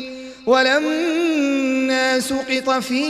ولما 0.45 2.19
سقط 2.19 2.69
في 2.69 3.03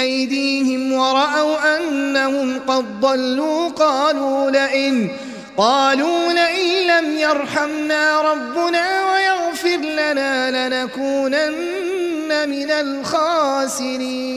أيديهم 0.00 0.92
ورأوا 0.92 1.78
أنهم 1.78 2.58
قد 2.58 3.00
ضلوا 3.00 3.68
قالوا 3.68 4.50
لئن 4.50 5.08
قالوا 5.56 6.32
لئن 6.32 6.86
لم 6.86 7.18
يرحمنا 7.18 8.20
ربنا 8.20 9.12
ويغفر 9.12 9.76
لنا 9.76 10.68
لنكونن 10.68 12.48
من 12.48 12.70
الخاسرين. 12.70 14.36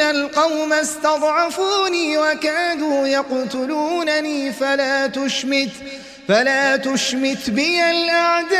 القوم 0.00 0.72
استضعفوني 0.72 2.18
وكادوا 2.18 3.06
يقتلونني 3.06 4.52
فلا 4.52 5.06
تشمت 5.06 5.70
فلا 6.28 6.76
تشمت 6.76 7.50
بي 7.50 7.90
الأعداء 7.90 8.58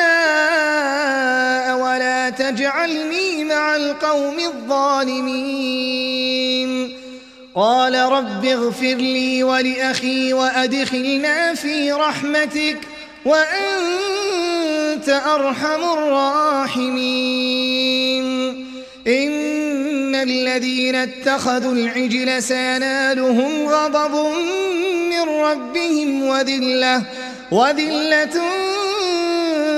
ولا 1.78 2.30
تجعلني 2.30 3.44
مع 3.44 3.76
القوم 3.76 4.38
الظالمين. 4.38 5.88
قال 7.54 7.94
رب 7.94 8.44
اغفر 8.44 8.94
لي 8.94 9.42
ولأخي 9.42 10.32
وأدخلنا 10.32 11.54
في 11.54 11.92
رحمتك 11.92 12.78
وأنت 13.24 15.08
أرحم 15.08 15.92
الراحمين. 15.92 17.28
إن 19.06 19.57
الذين 20.22 20.94
اتخذوا 20.94 21.72
العجل 21.72 22.42
سينالهم 22.42 23.68
غضب 23.68 24.36
من 25.10 25.20
ربهم 25.20 26.22
وذلة 26.28 27.02
وذلة 27.50 28.40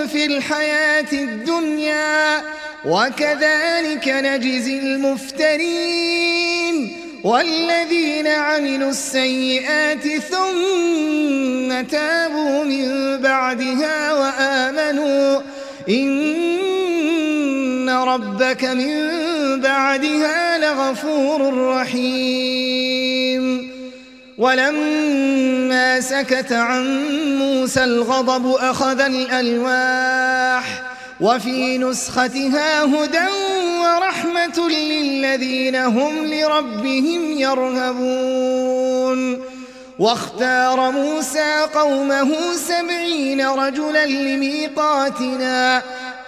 في 0.07 0.27
الحياة 0.27 1.13
الدنيا 1.13 2.43
وكذلك 2.85 4.09
نجزي 4.09 4.79
المفترين 4.79 6.31
والذين 7.25 8.27
عملوا 8.27 8.91
السيئات 8.91 10.09
ثم 10.19 11.81
تابوا 11.83 12.65
من 12.65 13.17
بعدها 13.17 14.13
وآمنوا 14.13 15.41
إن 15.89 16.80
ربك 17.91 18.65
من 18.65 18.91
بعدها 19.61 20.59
لغفور 20.59 21.69
رحيم. 21.69 23.71
ولما 24.39 26.01
سكت 26.01 26.53
عن 26.53 27.09
موسى 27.39 27.85
الغضب 27.85 28.55
أخذ 28.55 29.01
الألواح 29.01 30.83
وفي 31.21 31.79
نسختها 31.79 32.85
هدى 32.85 33.29
ورحمة 33.81 34.69
للذين 34.69 35.77
هم 35.77 36.25
لربهم 36.25 37.39
يرهبون. 37.39 39.21
واختار 39.99 40.91
موسى 40.91 41.67
قومه 41.75 42.31
سبعين 42.69 43.47
رجلا 43.47 44.07
لميقاتنا 44.07 45.83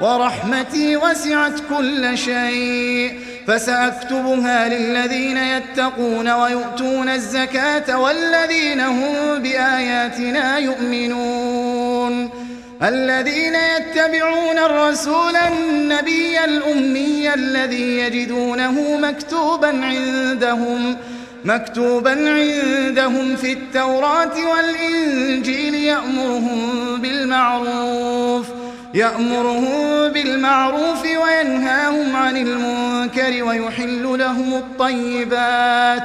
ورحمتي 0.00 0.96
وسعت 0.96 1.52
كل 1.68 2.18
شيء 2.18 3.20
فسأكتبها 3.46 4.68
للذين 4.68 5.36
يتقون 5.36 6.28
ويؤتون 6.30 7.08
الزكاة 7.08 7.98
والذين 7.98 8.80
هم 8.80 9.42
بآياتنا 9.42 10.58
يؤمنون. 10.58 12.30
الذين 12.82 13.54
يتبعون 13.54 14.58
الرسول 14.58 15.36
النبي 15.36 16.44
الأمي 16.44 17.34
الذي 17.34 17.98
يجدونه 17.98 18.96
مكتوبا 18.96 19.68
عندهم 19.84 20.96
مكتوبا 21.44 22.10
عندهم 22.10 23.36
في 23.36 23.52
التوراة 23.52 24.34
والإنجيل 24.50 25.74
يأمرهم 25.74 27.00
بالمعروف. 27.00 28.46
يأمرهم 28.94 30.08
بالمعروف 30.08 31.02
وينهاهم 31.02 32.16
عن 32.16 32.36
المنكر 32.36 33.44
ويحل 33.44 34.18
لهم 34.18 34.54
الطيبات 34.54 36.02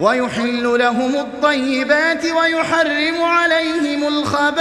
ويحل 0.00 0.78
لهم 0.78 1.14
الطيبات 1.14 2.24
ويحرم 2.24 3.22
عليهم 3.22 4.06
الخبائث 4.08 4.58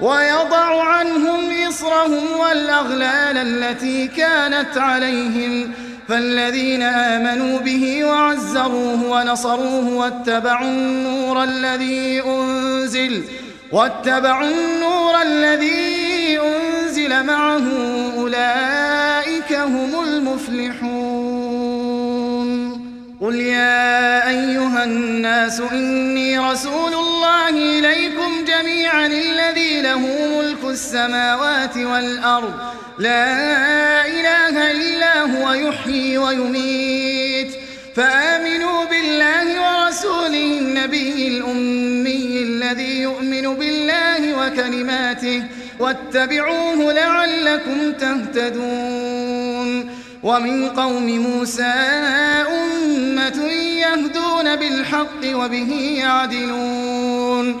ويضع 0.00 0.82
عنهم 0.84 1.68
إصرهم 1.68 2.40
والأغلال 2.40 3.36
التي 3.36 4.06
كانت 4.06 4.78
عليهم. 4.78 5.72
فالذين 6.08 6.82
آمنوا 6.82 7.58
به 7.58 8.04
وعزروه 8.04 9.04
ونصروه 9.04 9.88
واتبعوا 9.88 10.68
النور 10.68 11.44
الذي 11.44 12.22
أنزل 12.26 13.24
واتبعوا 13.72 14.48
النور 14.50 15.22
الذي 15.22 16.40
أنزل 16.40 17.24
معه 17.24 17.62
أولئك 18.16 19.52
هم 19.52 20.04
المفلحون. 20.04 21.60
قل 23.20 23.34
يا 23.34 24.28
أيها 24.28 24.84
الناس 24.84 25.60
إني 25.60 26.38
رسول 26.38 26.94
الله 26.94 27.48
إليكم 27.48 28.44
جميعا 28.44 29.06
الذي 29.06 29.82
له 29.82 29.98
ملك 29.98 30.64
السماوات 30.64 31.76
والأرض. 31.76 32.54
لا 32.98 34.06
إله 34.06 34.70
إلا 34.70 35.20
هو 35.22 35.52
يحيي 35.52 36.18
ويميت. 36.18 37.52
فآمنوا 37.94 38.84
بالله 38.84 39.46
ورسوله 39.60 40.58
النبي 40.58 41.28
الأمي 41.28 42.42
الذي 42.42 43.00
يؤمن 43.00 43.54
بالله 43.54 44.46
وكلماته 44.46 45.42
واتبعوه 45.80 46.92
لعلكم 46.92 47.92
تهتدون 47.92 49.90
ومن 50.22 50.68
قوم 50.68 51.06
موسى 51.18 51.72
أمة 52.48 53.44
يهدون 53.52 54.56
بالحق 54.56 55.24
وبه 55.24 55.96
يعدلون 55.98 57.60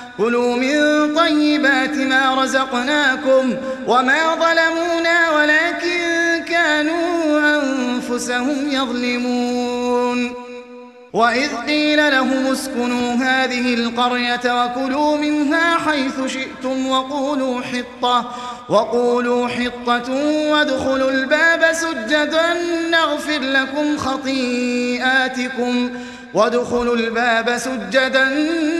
كلوا 0.21 0.55
من 0.55 1.15
طيبات 1.15 1.95
ما 1.95 2.43
رزقناكم 2.43 3.57
وما 3.87 4.35
ظلمونا 4.35 5.29
ولكن 5.31 6.43
كانوا 6.49 7.39
أنفسهم 7.39 8.71
يظلمون. 8.71 10.33
وإذ 11.13 11.49
قيل 11.67 12.11
لهم 12.11 12.47
اسكنوا 12.47 13.13
هذه 13.13 13.73
القرية 13.73 14.63
وكلوا 14.63 15.17
منها 15.17 15.77
حيث 15.77 16.33
شئتم 16.33 16.87
وقولوا 16.87 17.61
حطة 17.61 18.31
وقولوا 18.69 19.47
حطة 19.47 20.11
وادخلوا 20.51 21.11
الباب 21.11 21.73
سجدا 21.73 22.53
نغفر 22.91 23.39
لكم 23.39 23.97
خطيئاتكم. 23.97 25.89
وادخلوا 26.33 26.95
الباب 26.95 27.57
سجدا 27.57 28.25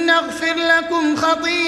نغفر 0.06 0.56
لكم 0.56 1.16
خطيئاتكم 1.16 1.60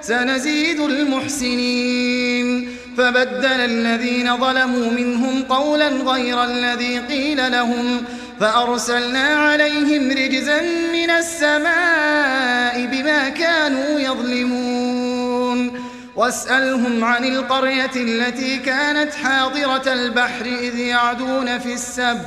سنزيد 0.00 0.80
المحسنين. 0.80 2.68
فبدل 2.98 3.46
الذين 3.46 4.36
ظلموا 4.36 4.90
منهم 4.90 5.42
قولا 5.42 5.88
غير 5.88 6.44
الذي 6.44 6.98
قيل 6.98 7.52
لهم 7.52 8.04
فأرسلنا 8.40 9.26
عليهم 9.26 10.10
رجزا 10.10 10.62
من 10.92 11.10
السماء 11.10 12.86
بما 12.86 13.28
كانوا 13.28 14.00
يظلمون. 14.00 15.90
واسألهم 16.16 17.04
عن 17.04 17.24
القرية 17.24 17.90
التي 17.96 18.56
كانت 18.56 19.14
حاضرة 19.14 19.92
البحر 19.92 20.46
إذ 20.46 20.78
يعدون 20.78 21.58
في 21.58 21.72
السبت 21.72 22.26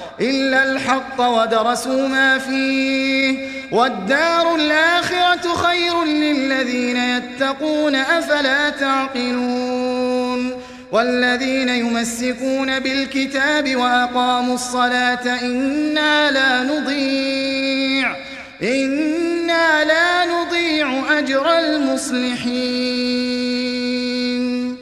إلا 0.21 0.63
الحق 0.63 1.21
ودرسوا 1.21 2.07
ما 2.07 2.37
فيه 2.37 3.47
والدار 3.71 4.55
الآخرة 4.55 5.53
خير 5.55 6.03
للذين 6.03 6.97
يتقون 6.97 7.95
أفلا 7.95 8.69
تعقلون 8.69 10.61
والذين 10.91 11.69
يمسكون 11.69 12.79
بالكتاب 12.79 13.75
وأقاموا 13.75 14.55
الصلاة 14.55 15.41
إنا 15.41 16.31
لا 16.31 16.63
نضيع 16.63 18.15
إنا 18.63 19.83
لا 19.83 20.25
نضيع 20.25 21.19
أجر 21.19 21.59
المصلحين 21.59 22.91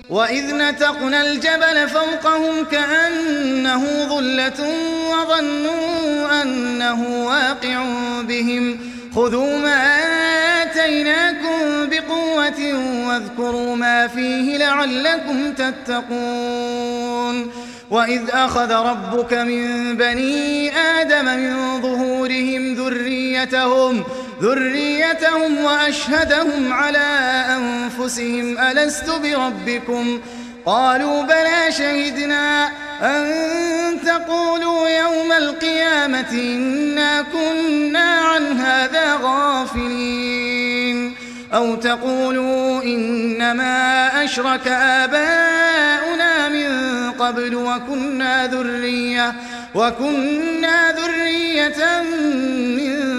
وإذ 0.09 0.55
نتقنا 0.55 1.21
الجبل 1.21 1.89
فوقهم 1.89 2.65
كأنه 2.71 4.05
ظلة 4.09 4.67
وظنوا 5.11 6.41
أنه 6.41 7.25
واقع 7.25 7.83
بهم 8.21 8.79
خذوا 9.15 9.57
ما 9.57 9.95
آتيناكم 10.63 11.89
بقوة 11.89 12.73
واذكروا 13.07 13.75
ما 13.75 14.07
فيه 14.07 14.57
لعلكم 14.57 15.53
تتقون 15.53 17.51
وإذ 17.91 18.21
أخذ 18.29 18.71
ربك 18.71 19.33
من 19.33 19.97
بني 19.97 20.77
آدم 20.77 21.25
من 21.25 21.81
ظهورهم 21.81 22.73
ذريتهم 22.73 24.03
ذريتهم 24.41 25.57
وأشهدهم 25.63 26.73
على 26.73 27.07
أنفسهم 27.57 28.57
ألست 28.59 29.09
بربكم؟ 29.09 30.21
قالوا 30.65 31.23
بلى 31.23 31.71
شهدنا. 31.71 32.69
أن 33.01 33.99
تقولوا 34.05 34.89
يوم 34.89 35.31
القيامة 35.31 36.31
إنا 36.31 37.21
كنا 37.21 37.99
عن 37.99 38.59
هذا 38.59 39.19
غافلين. 39.23 41.15
أو 41.53 41.75
تقولوا 41.75 42.83
إنما 42.83 44.09
أشرك 44.23 44.67
آباؤنا 44.67 46.49
من 46.49 47.11
قبل 47.11 47.55
وكنا 47.55 48.47
ذرية 48.47 49.33
وكنا 49.75 50.91
ذرية 50.91 52.01
من 52.77 53.18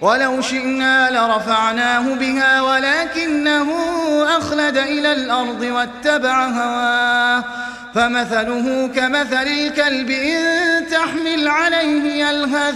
ولو 0.00 0.40
شئنا 0.40 1.10
لرفعناه 1.10 2.14
بها 2.14 2.62
ولكنه 2.62 3.68
أخلد 4.38 4.76
إلى 4.76 5.12
الأرض 5.12 5.60
واتبع 5.60 6.44
هواه. 6.46 7.44
فمثله 7.94 8.90
كمثل 8.96 9.46
الكلب 9.46 10.10
إن 10.10 10.86
تحمل 10.90 11.48
عليه 11.48 12.24
يلهث 12.24 12.74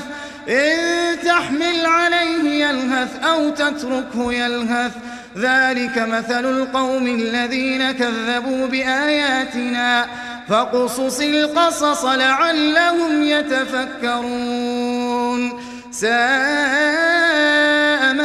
إن 0.49 0.77
تحمل 1.25 1.87
عليه 1.87 2.65
يلهث 2.67 3.25
أو 3.25 3.51
تتركه 3.51 4.33
يلهث. 4.33 4.93
ذلك 5.39 5.99
مثل 5.99 6.45
القوم 6.45 7.07
الذين 7.07 7.93
كذبوا 7.93 8.67
بآياتنا 8.67 10.07
فاقصص 10.49 11.21
القصص 11.21 12.05
لعلهم 12.05 13.23
يتفكرون. 13.23 14.75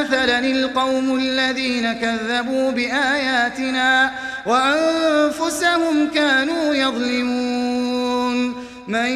مثلا 0.10 0.40
القوم 0.40 1.16
الذين 1.16 1.94
كذبوا 1.94 2.72
بآياتنا 2.72 4.12
وأنفسهم 4.46 6.10
كانوا 6.10 6.76
يظلمون. 6.76 8.56
من 8.88 9.10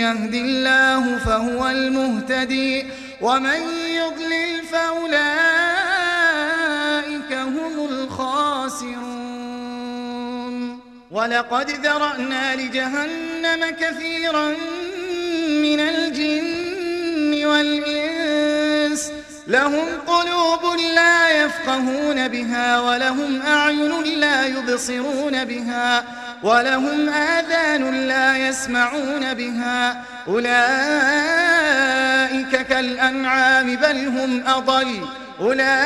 يهد 0.00 0.34
الله 0.34 1.18
فهو 1.18 1.68
المهتدي 1.68 2.86
ومن 3.20 3.60
يضلل 3.88 4.62
فأولئك 4.72 5.12
هم 7.32 7.88
الخاسرون. 7.90 8.98
ولقد 11.10 11.70
ذرأنا 11.70 12.56
لجهنم 12.56 13.70
كثيرا 13.80 14.48
من 15.48 15.80
الجن 15.80 17.46
والإنس 17.46 19.12
لهم 19.48 19.86
قلوب 20.06 20.76
لا 20.94 21.44
يفقهون 21.44 22.28
بها 22.28 22.80
ولهم 22.80 23.42
أعين 23.42 24.02
لا 24.20 24.46
يبصرون 24.46 25.44
بها 25.44 26.04
ولهم 26.42 27.08
آذان 27.08 28.08
لا 28.08 28.48
يسمعون 28.48 29.34
بها 29.34 30.04
أولئك 30.28 30.48
كالأنعام 32.66 33.76
بل 33.76 34.06
هم 34.06 34.42
أضل 34.46 35.06
أولئك 35.40 35.82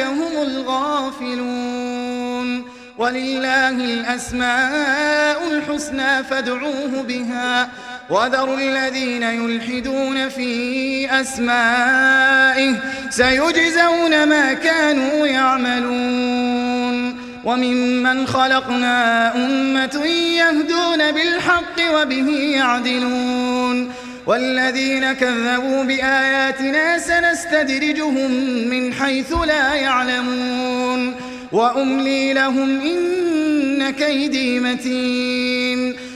هم 0.00 0.42
الغافلون 0.42 1.86
ولله 2.98 3.68
الأسماء 3.68 5.48
الحسنى 5.52 6.24
فادعوه 6.24 7.02
بها 7.02 7.68
وذروا 8.10 8.58
الذين 8.58 9.22
يلحدون 9.22 10.28
في 10.28 11.20
أسمائه 11.20 12.74
سيجزون 13.10 14.28
ما 14.28 14.52
كانوا 14.52 15.26
يعملون. 15.26 17.16
وممن 17.44 18.26
خلقنا 18.26 19.34
أمة 19.36 20.06
يهدون 20.36 21.12
بالحق 21.12 21.94
وبه 21.94 22.30
يعدلون. 22.30 23.92
والذين 24.26 25.12
كذبوا 25.12 25.84
بآياتنا 25.84 26.98
سنستدرجهم 26.98 28.30
من 28.70 28.92
حيث 28.92 29.32
لا 29.46 29.74
يعلمون. 29.74 31.14
وأملي 31.52 32.32
لهم 32.32 32.80
إن 32.80 33.90
كيدي 33.90 34.60
متين. 34.60 36.05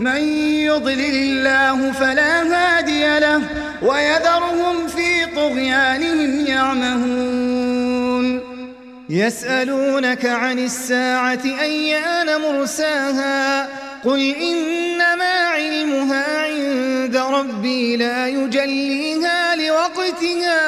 من 0.00 0.16
يضلل 0.58 1.14
الله 1.14 1.92
فلا 1.92 2.42
هادي 2.42 3.18
له 3.18 3.42
ويذرهم 3.82 4.86
في 4.86 5.26
طغيانهم 5.36 6.46
يعمهون. 6.46 8.40
يسألونك 9.08 10.26
عن 10.26 10.58
الساعة 10.58 11.40
أيان 11.60 12.40
مرساها؟ 12.40 13.68
قل 14.04 14.34
إنما 14.34 15.32
علمها 15.54 16.44
عند 16.44 17.16
ربي 17.16 17.96
لا 17.96 18.26
يجليها 18.26 19.56
لوقتها 19.56 20.58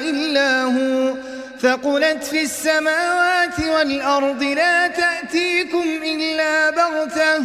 إلا 0.00 0.62
هو. 0.62 1.14
ثقلت 1.62 2.24
في 2.24 2.42
السماوات 2.42 3.60
والأرض 3.74 4.42
لا 4.42 4.86
تأتيكم 4.86 5.84
إلا 6.04 6.70
بغتة. 6.70 7.44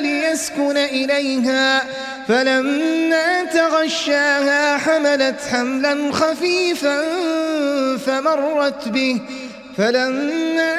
ليسكن 0.00 0.76
إليها. 0.76 1.82
فلما 2.28 3.44
تغشاها 3.44 4.78
حملت 4.78 5.36
حملا 5.52 6.12
خفيفا 6.12 7.02
فمرت 8.06 8.88
به. 8.88 9.20
فلما 9.78 10.74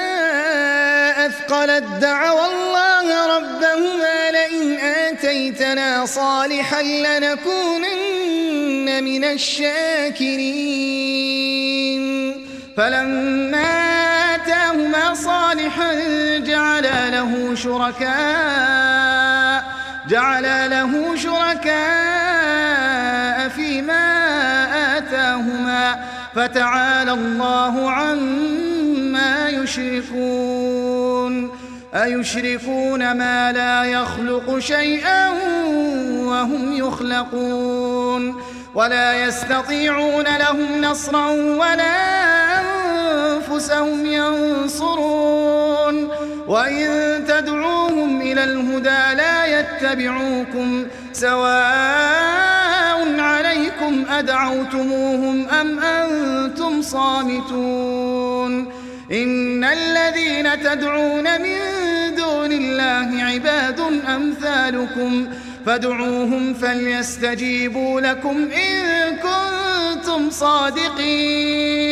أثقلت 1.26 1.84
دعوا 2.02 2.46
الله 2.46 3.38
ربهما 3.38 4.32
لئن 4.32 4.80
آتيتنا 4.80 6.06
صالحا 6.06 6.82
لنكونن 6.82 8.02
من 9.04 9.24
الشاكرين. 9.24 10.52
فلما 12.78 14.01
آتاهما 14.72 15.14
صالحا 15.14 15.94
جعل 16.38 16.84
له 17.12 17.56
شركاء 17.56 18.12
جعل 20.10 20.70
له 20.70 21.16
شركاء 21.16 21.80
فيما 23.50 24.08
آتاهما 24.98 26.06
فتعالى 26.36 27.12
الله 27.12 27.92
عما 27.92 29.50
يشركون. 29.50 31.52
أيشركون 31.94 33.12
ما 33.12 33.52
لا 33.52 33.84
يخلق 33.84 34.60
شيئا 34.60 35.30
وهم 36.26 36.74
يخلقون. 36.74 38.42
ولا 38.76 39.26
يستطيعون 39.26 40.38
لهم 40.38 40.82
نصرا 40.82 41.28
ولا 41.32 42.60
أنفسهم 42.60 42.81
ينصرون. 44.06 46.10
وإن 46.48 47.24
تدعوهم 47.28 48.22
إلى 48.22 48.44
الهدى 48.44 49.16
لا 49.16 49.60
يتبعوكم 49.60 50.86
سواء 51.14 53.20
عليكم 53.20 54.06
أدعوتموهم 54.10 55.50
أم 55.50 55.80
أنتم 55.80 56.82
صامتون. 56.82 58.72
إن 59.12 59.64
الذين 59.64 60.64
تدعون 60.64 61.42
من 61.42 61.58
دون 62.18 62.52
الله 62.52 63.24
عباد 63.24 63.80
أمثالكم 64.16 65.28
فادعوهم 65.66 66.54
فليستجيبوا 66.54 68.02
لكم 68.02 68.50
إن 68.52 69.18
كنتم 69.18 70.30
صادقين. 70.30 71.92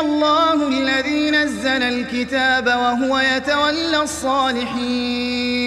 الله 0.00 0.68
الذي 0.68 1.30
نزل 1.30 1.82
الكتاب 1.82 2.66
وهو 2.66 3.18
يتولى 3.18 4.02
الصالحين 4.02 5.60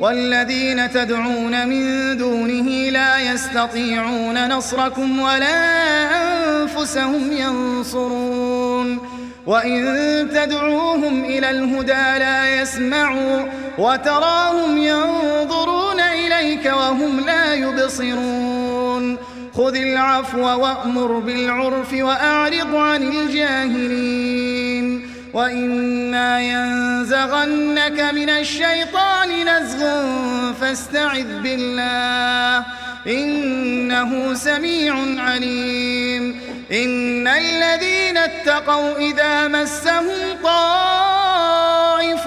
والذين 0.00 0.90
تدعون 0.90 1.68
من 1.68 2.16
دونه 2.16 2.90
لا 2.90 3.32
يستطيعون 3.32 4.48
نصركم 4.48 5.20
ولا 5.20 5.58
أنفسهم 6.62 7.32
ينصرون 7.32 8.98
وإن 9.46 10.28
تدعوهم 10.34 11.24
إلى 11.24 11.50
الهدى 11.50 12.18
لا 12.18 12.60
يسمعوا 12.60 13.42
وتراهم 13.78 14.78
ينظرون 14.78 16.00
إليك 16.00 16.66
وهم 16.66 17.20
لا 17.20 17.54
يبصرون 17.54 18.57
خذ 19.58 19.76
العفو 19.76 20.40
وأمر 20.40 21.18
بالعرف 21.18 21.92
وأعرض 21.92 22.74
عن 22.74 23.02
الجاهلين. 23.02 24.86
وإما 25.34 26.40
ينزغنك 26.40 28.00
من 28.00 28.30
الشيطان 28.30 29.28
نزغ 29.48 30.02
فاستعذ 30.52 31.40
بالله. 31.42 32.64
إنه 33.06 34.34
سميع 34.34 34.94
عليم. 35.18 36.40
إن 36.72 37.28
الذين 37.28 38.16
اتقوا 38.16 38.98
إذا 38.98 39.48
مسهم 39.48 40.06
طائف 40.44 42.26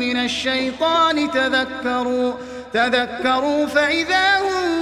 من 0.00 0.16
الشيطان 0.16 1.30
تذكروا 1.30 2.32
تذكروا 2.72 3.66
فإذا 3.66 4.38
هم 4.38 4.81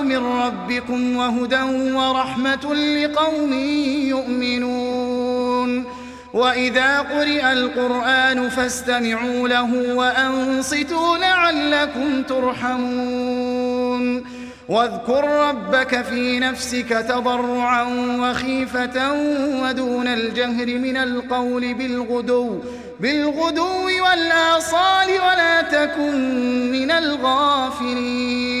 من 0.00 0.16
ربكم 0.16 1.16
وهدى 1.16 1.62
ورحمة 1.92 2.74
لقوم 2.74 3.52
يؤمنون. 4.08 5.84
وإذا 6.32 6.98
قرئ 6.98 7.52
القرآن 7.52 8.48
فاستمعوا 8.48 9.48
له 9.48 9.94
وأنصتوا 9.94 11.18
لعلكم 11.18 12.22
ترحمون. 12.22 14.00
واذكر 14.68 15.48
ربك 15.48 16.02
في 16.02 16.38
نفسك 16.38 16.88
تضرعا 16.88 17.82
وخيفة 18.20 19.12
ودون 19.62 20.06
الجهر 20.06 20.66
من 20.66 20.96
القول 20.96 21.74
بالغدو 21.74 22.58
بالغدو 23.00 23.84
والآصال 24.04 25.08
ولا 25.08 25.62
تكن 25.62 26.14
من 26.72 26.90
الغافلين. 26.90 28.60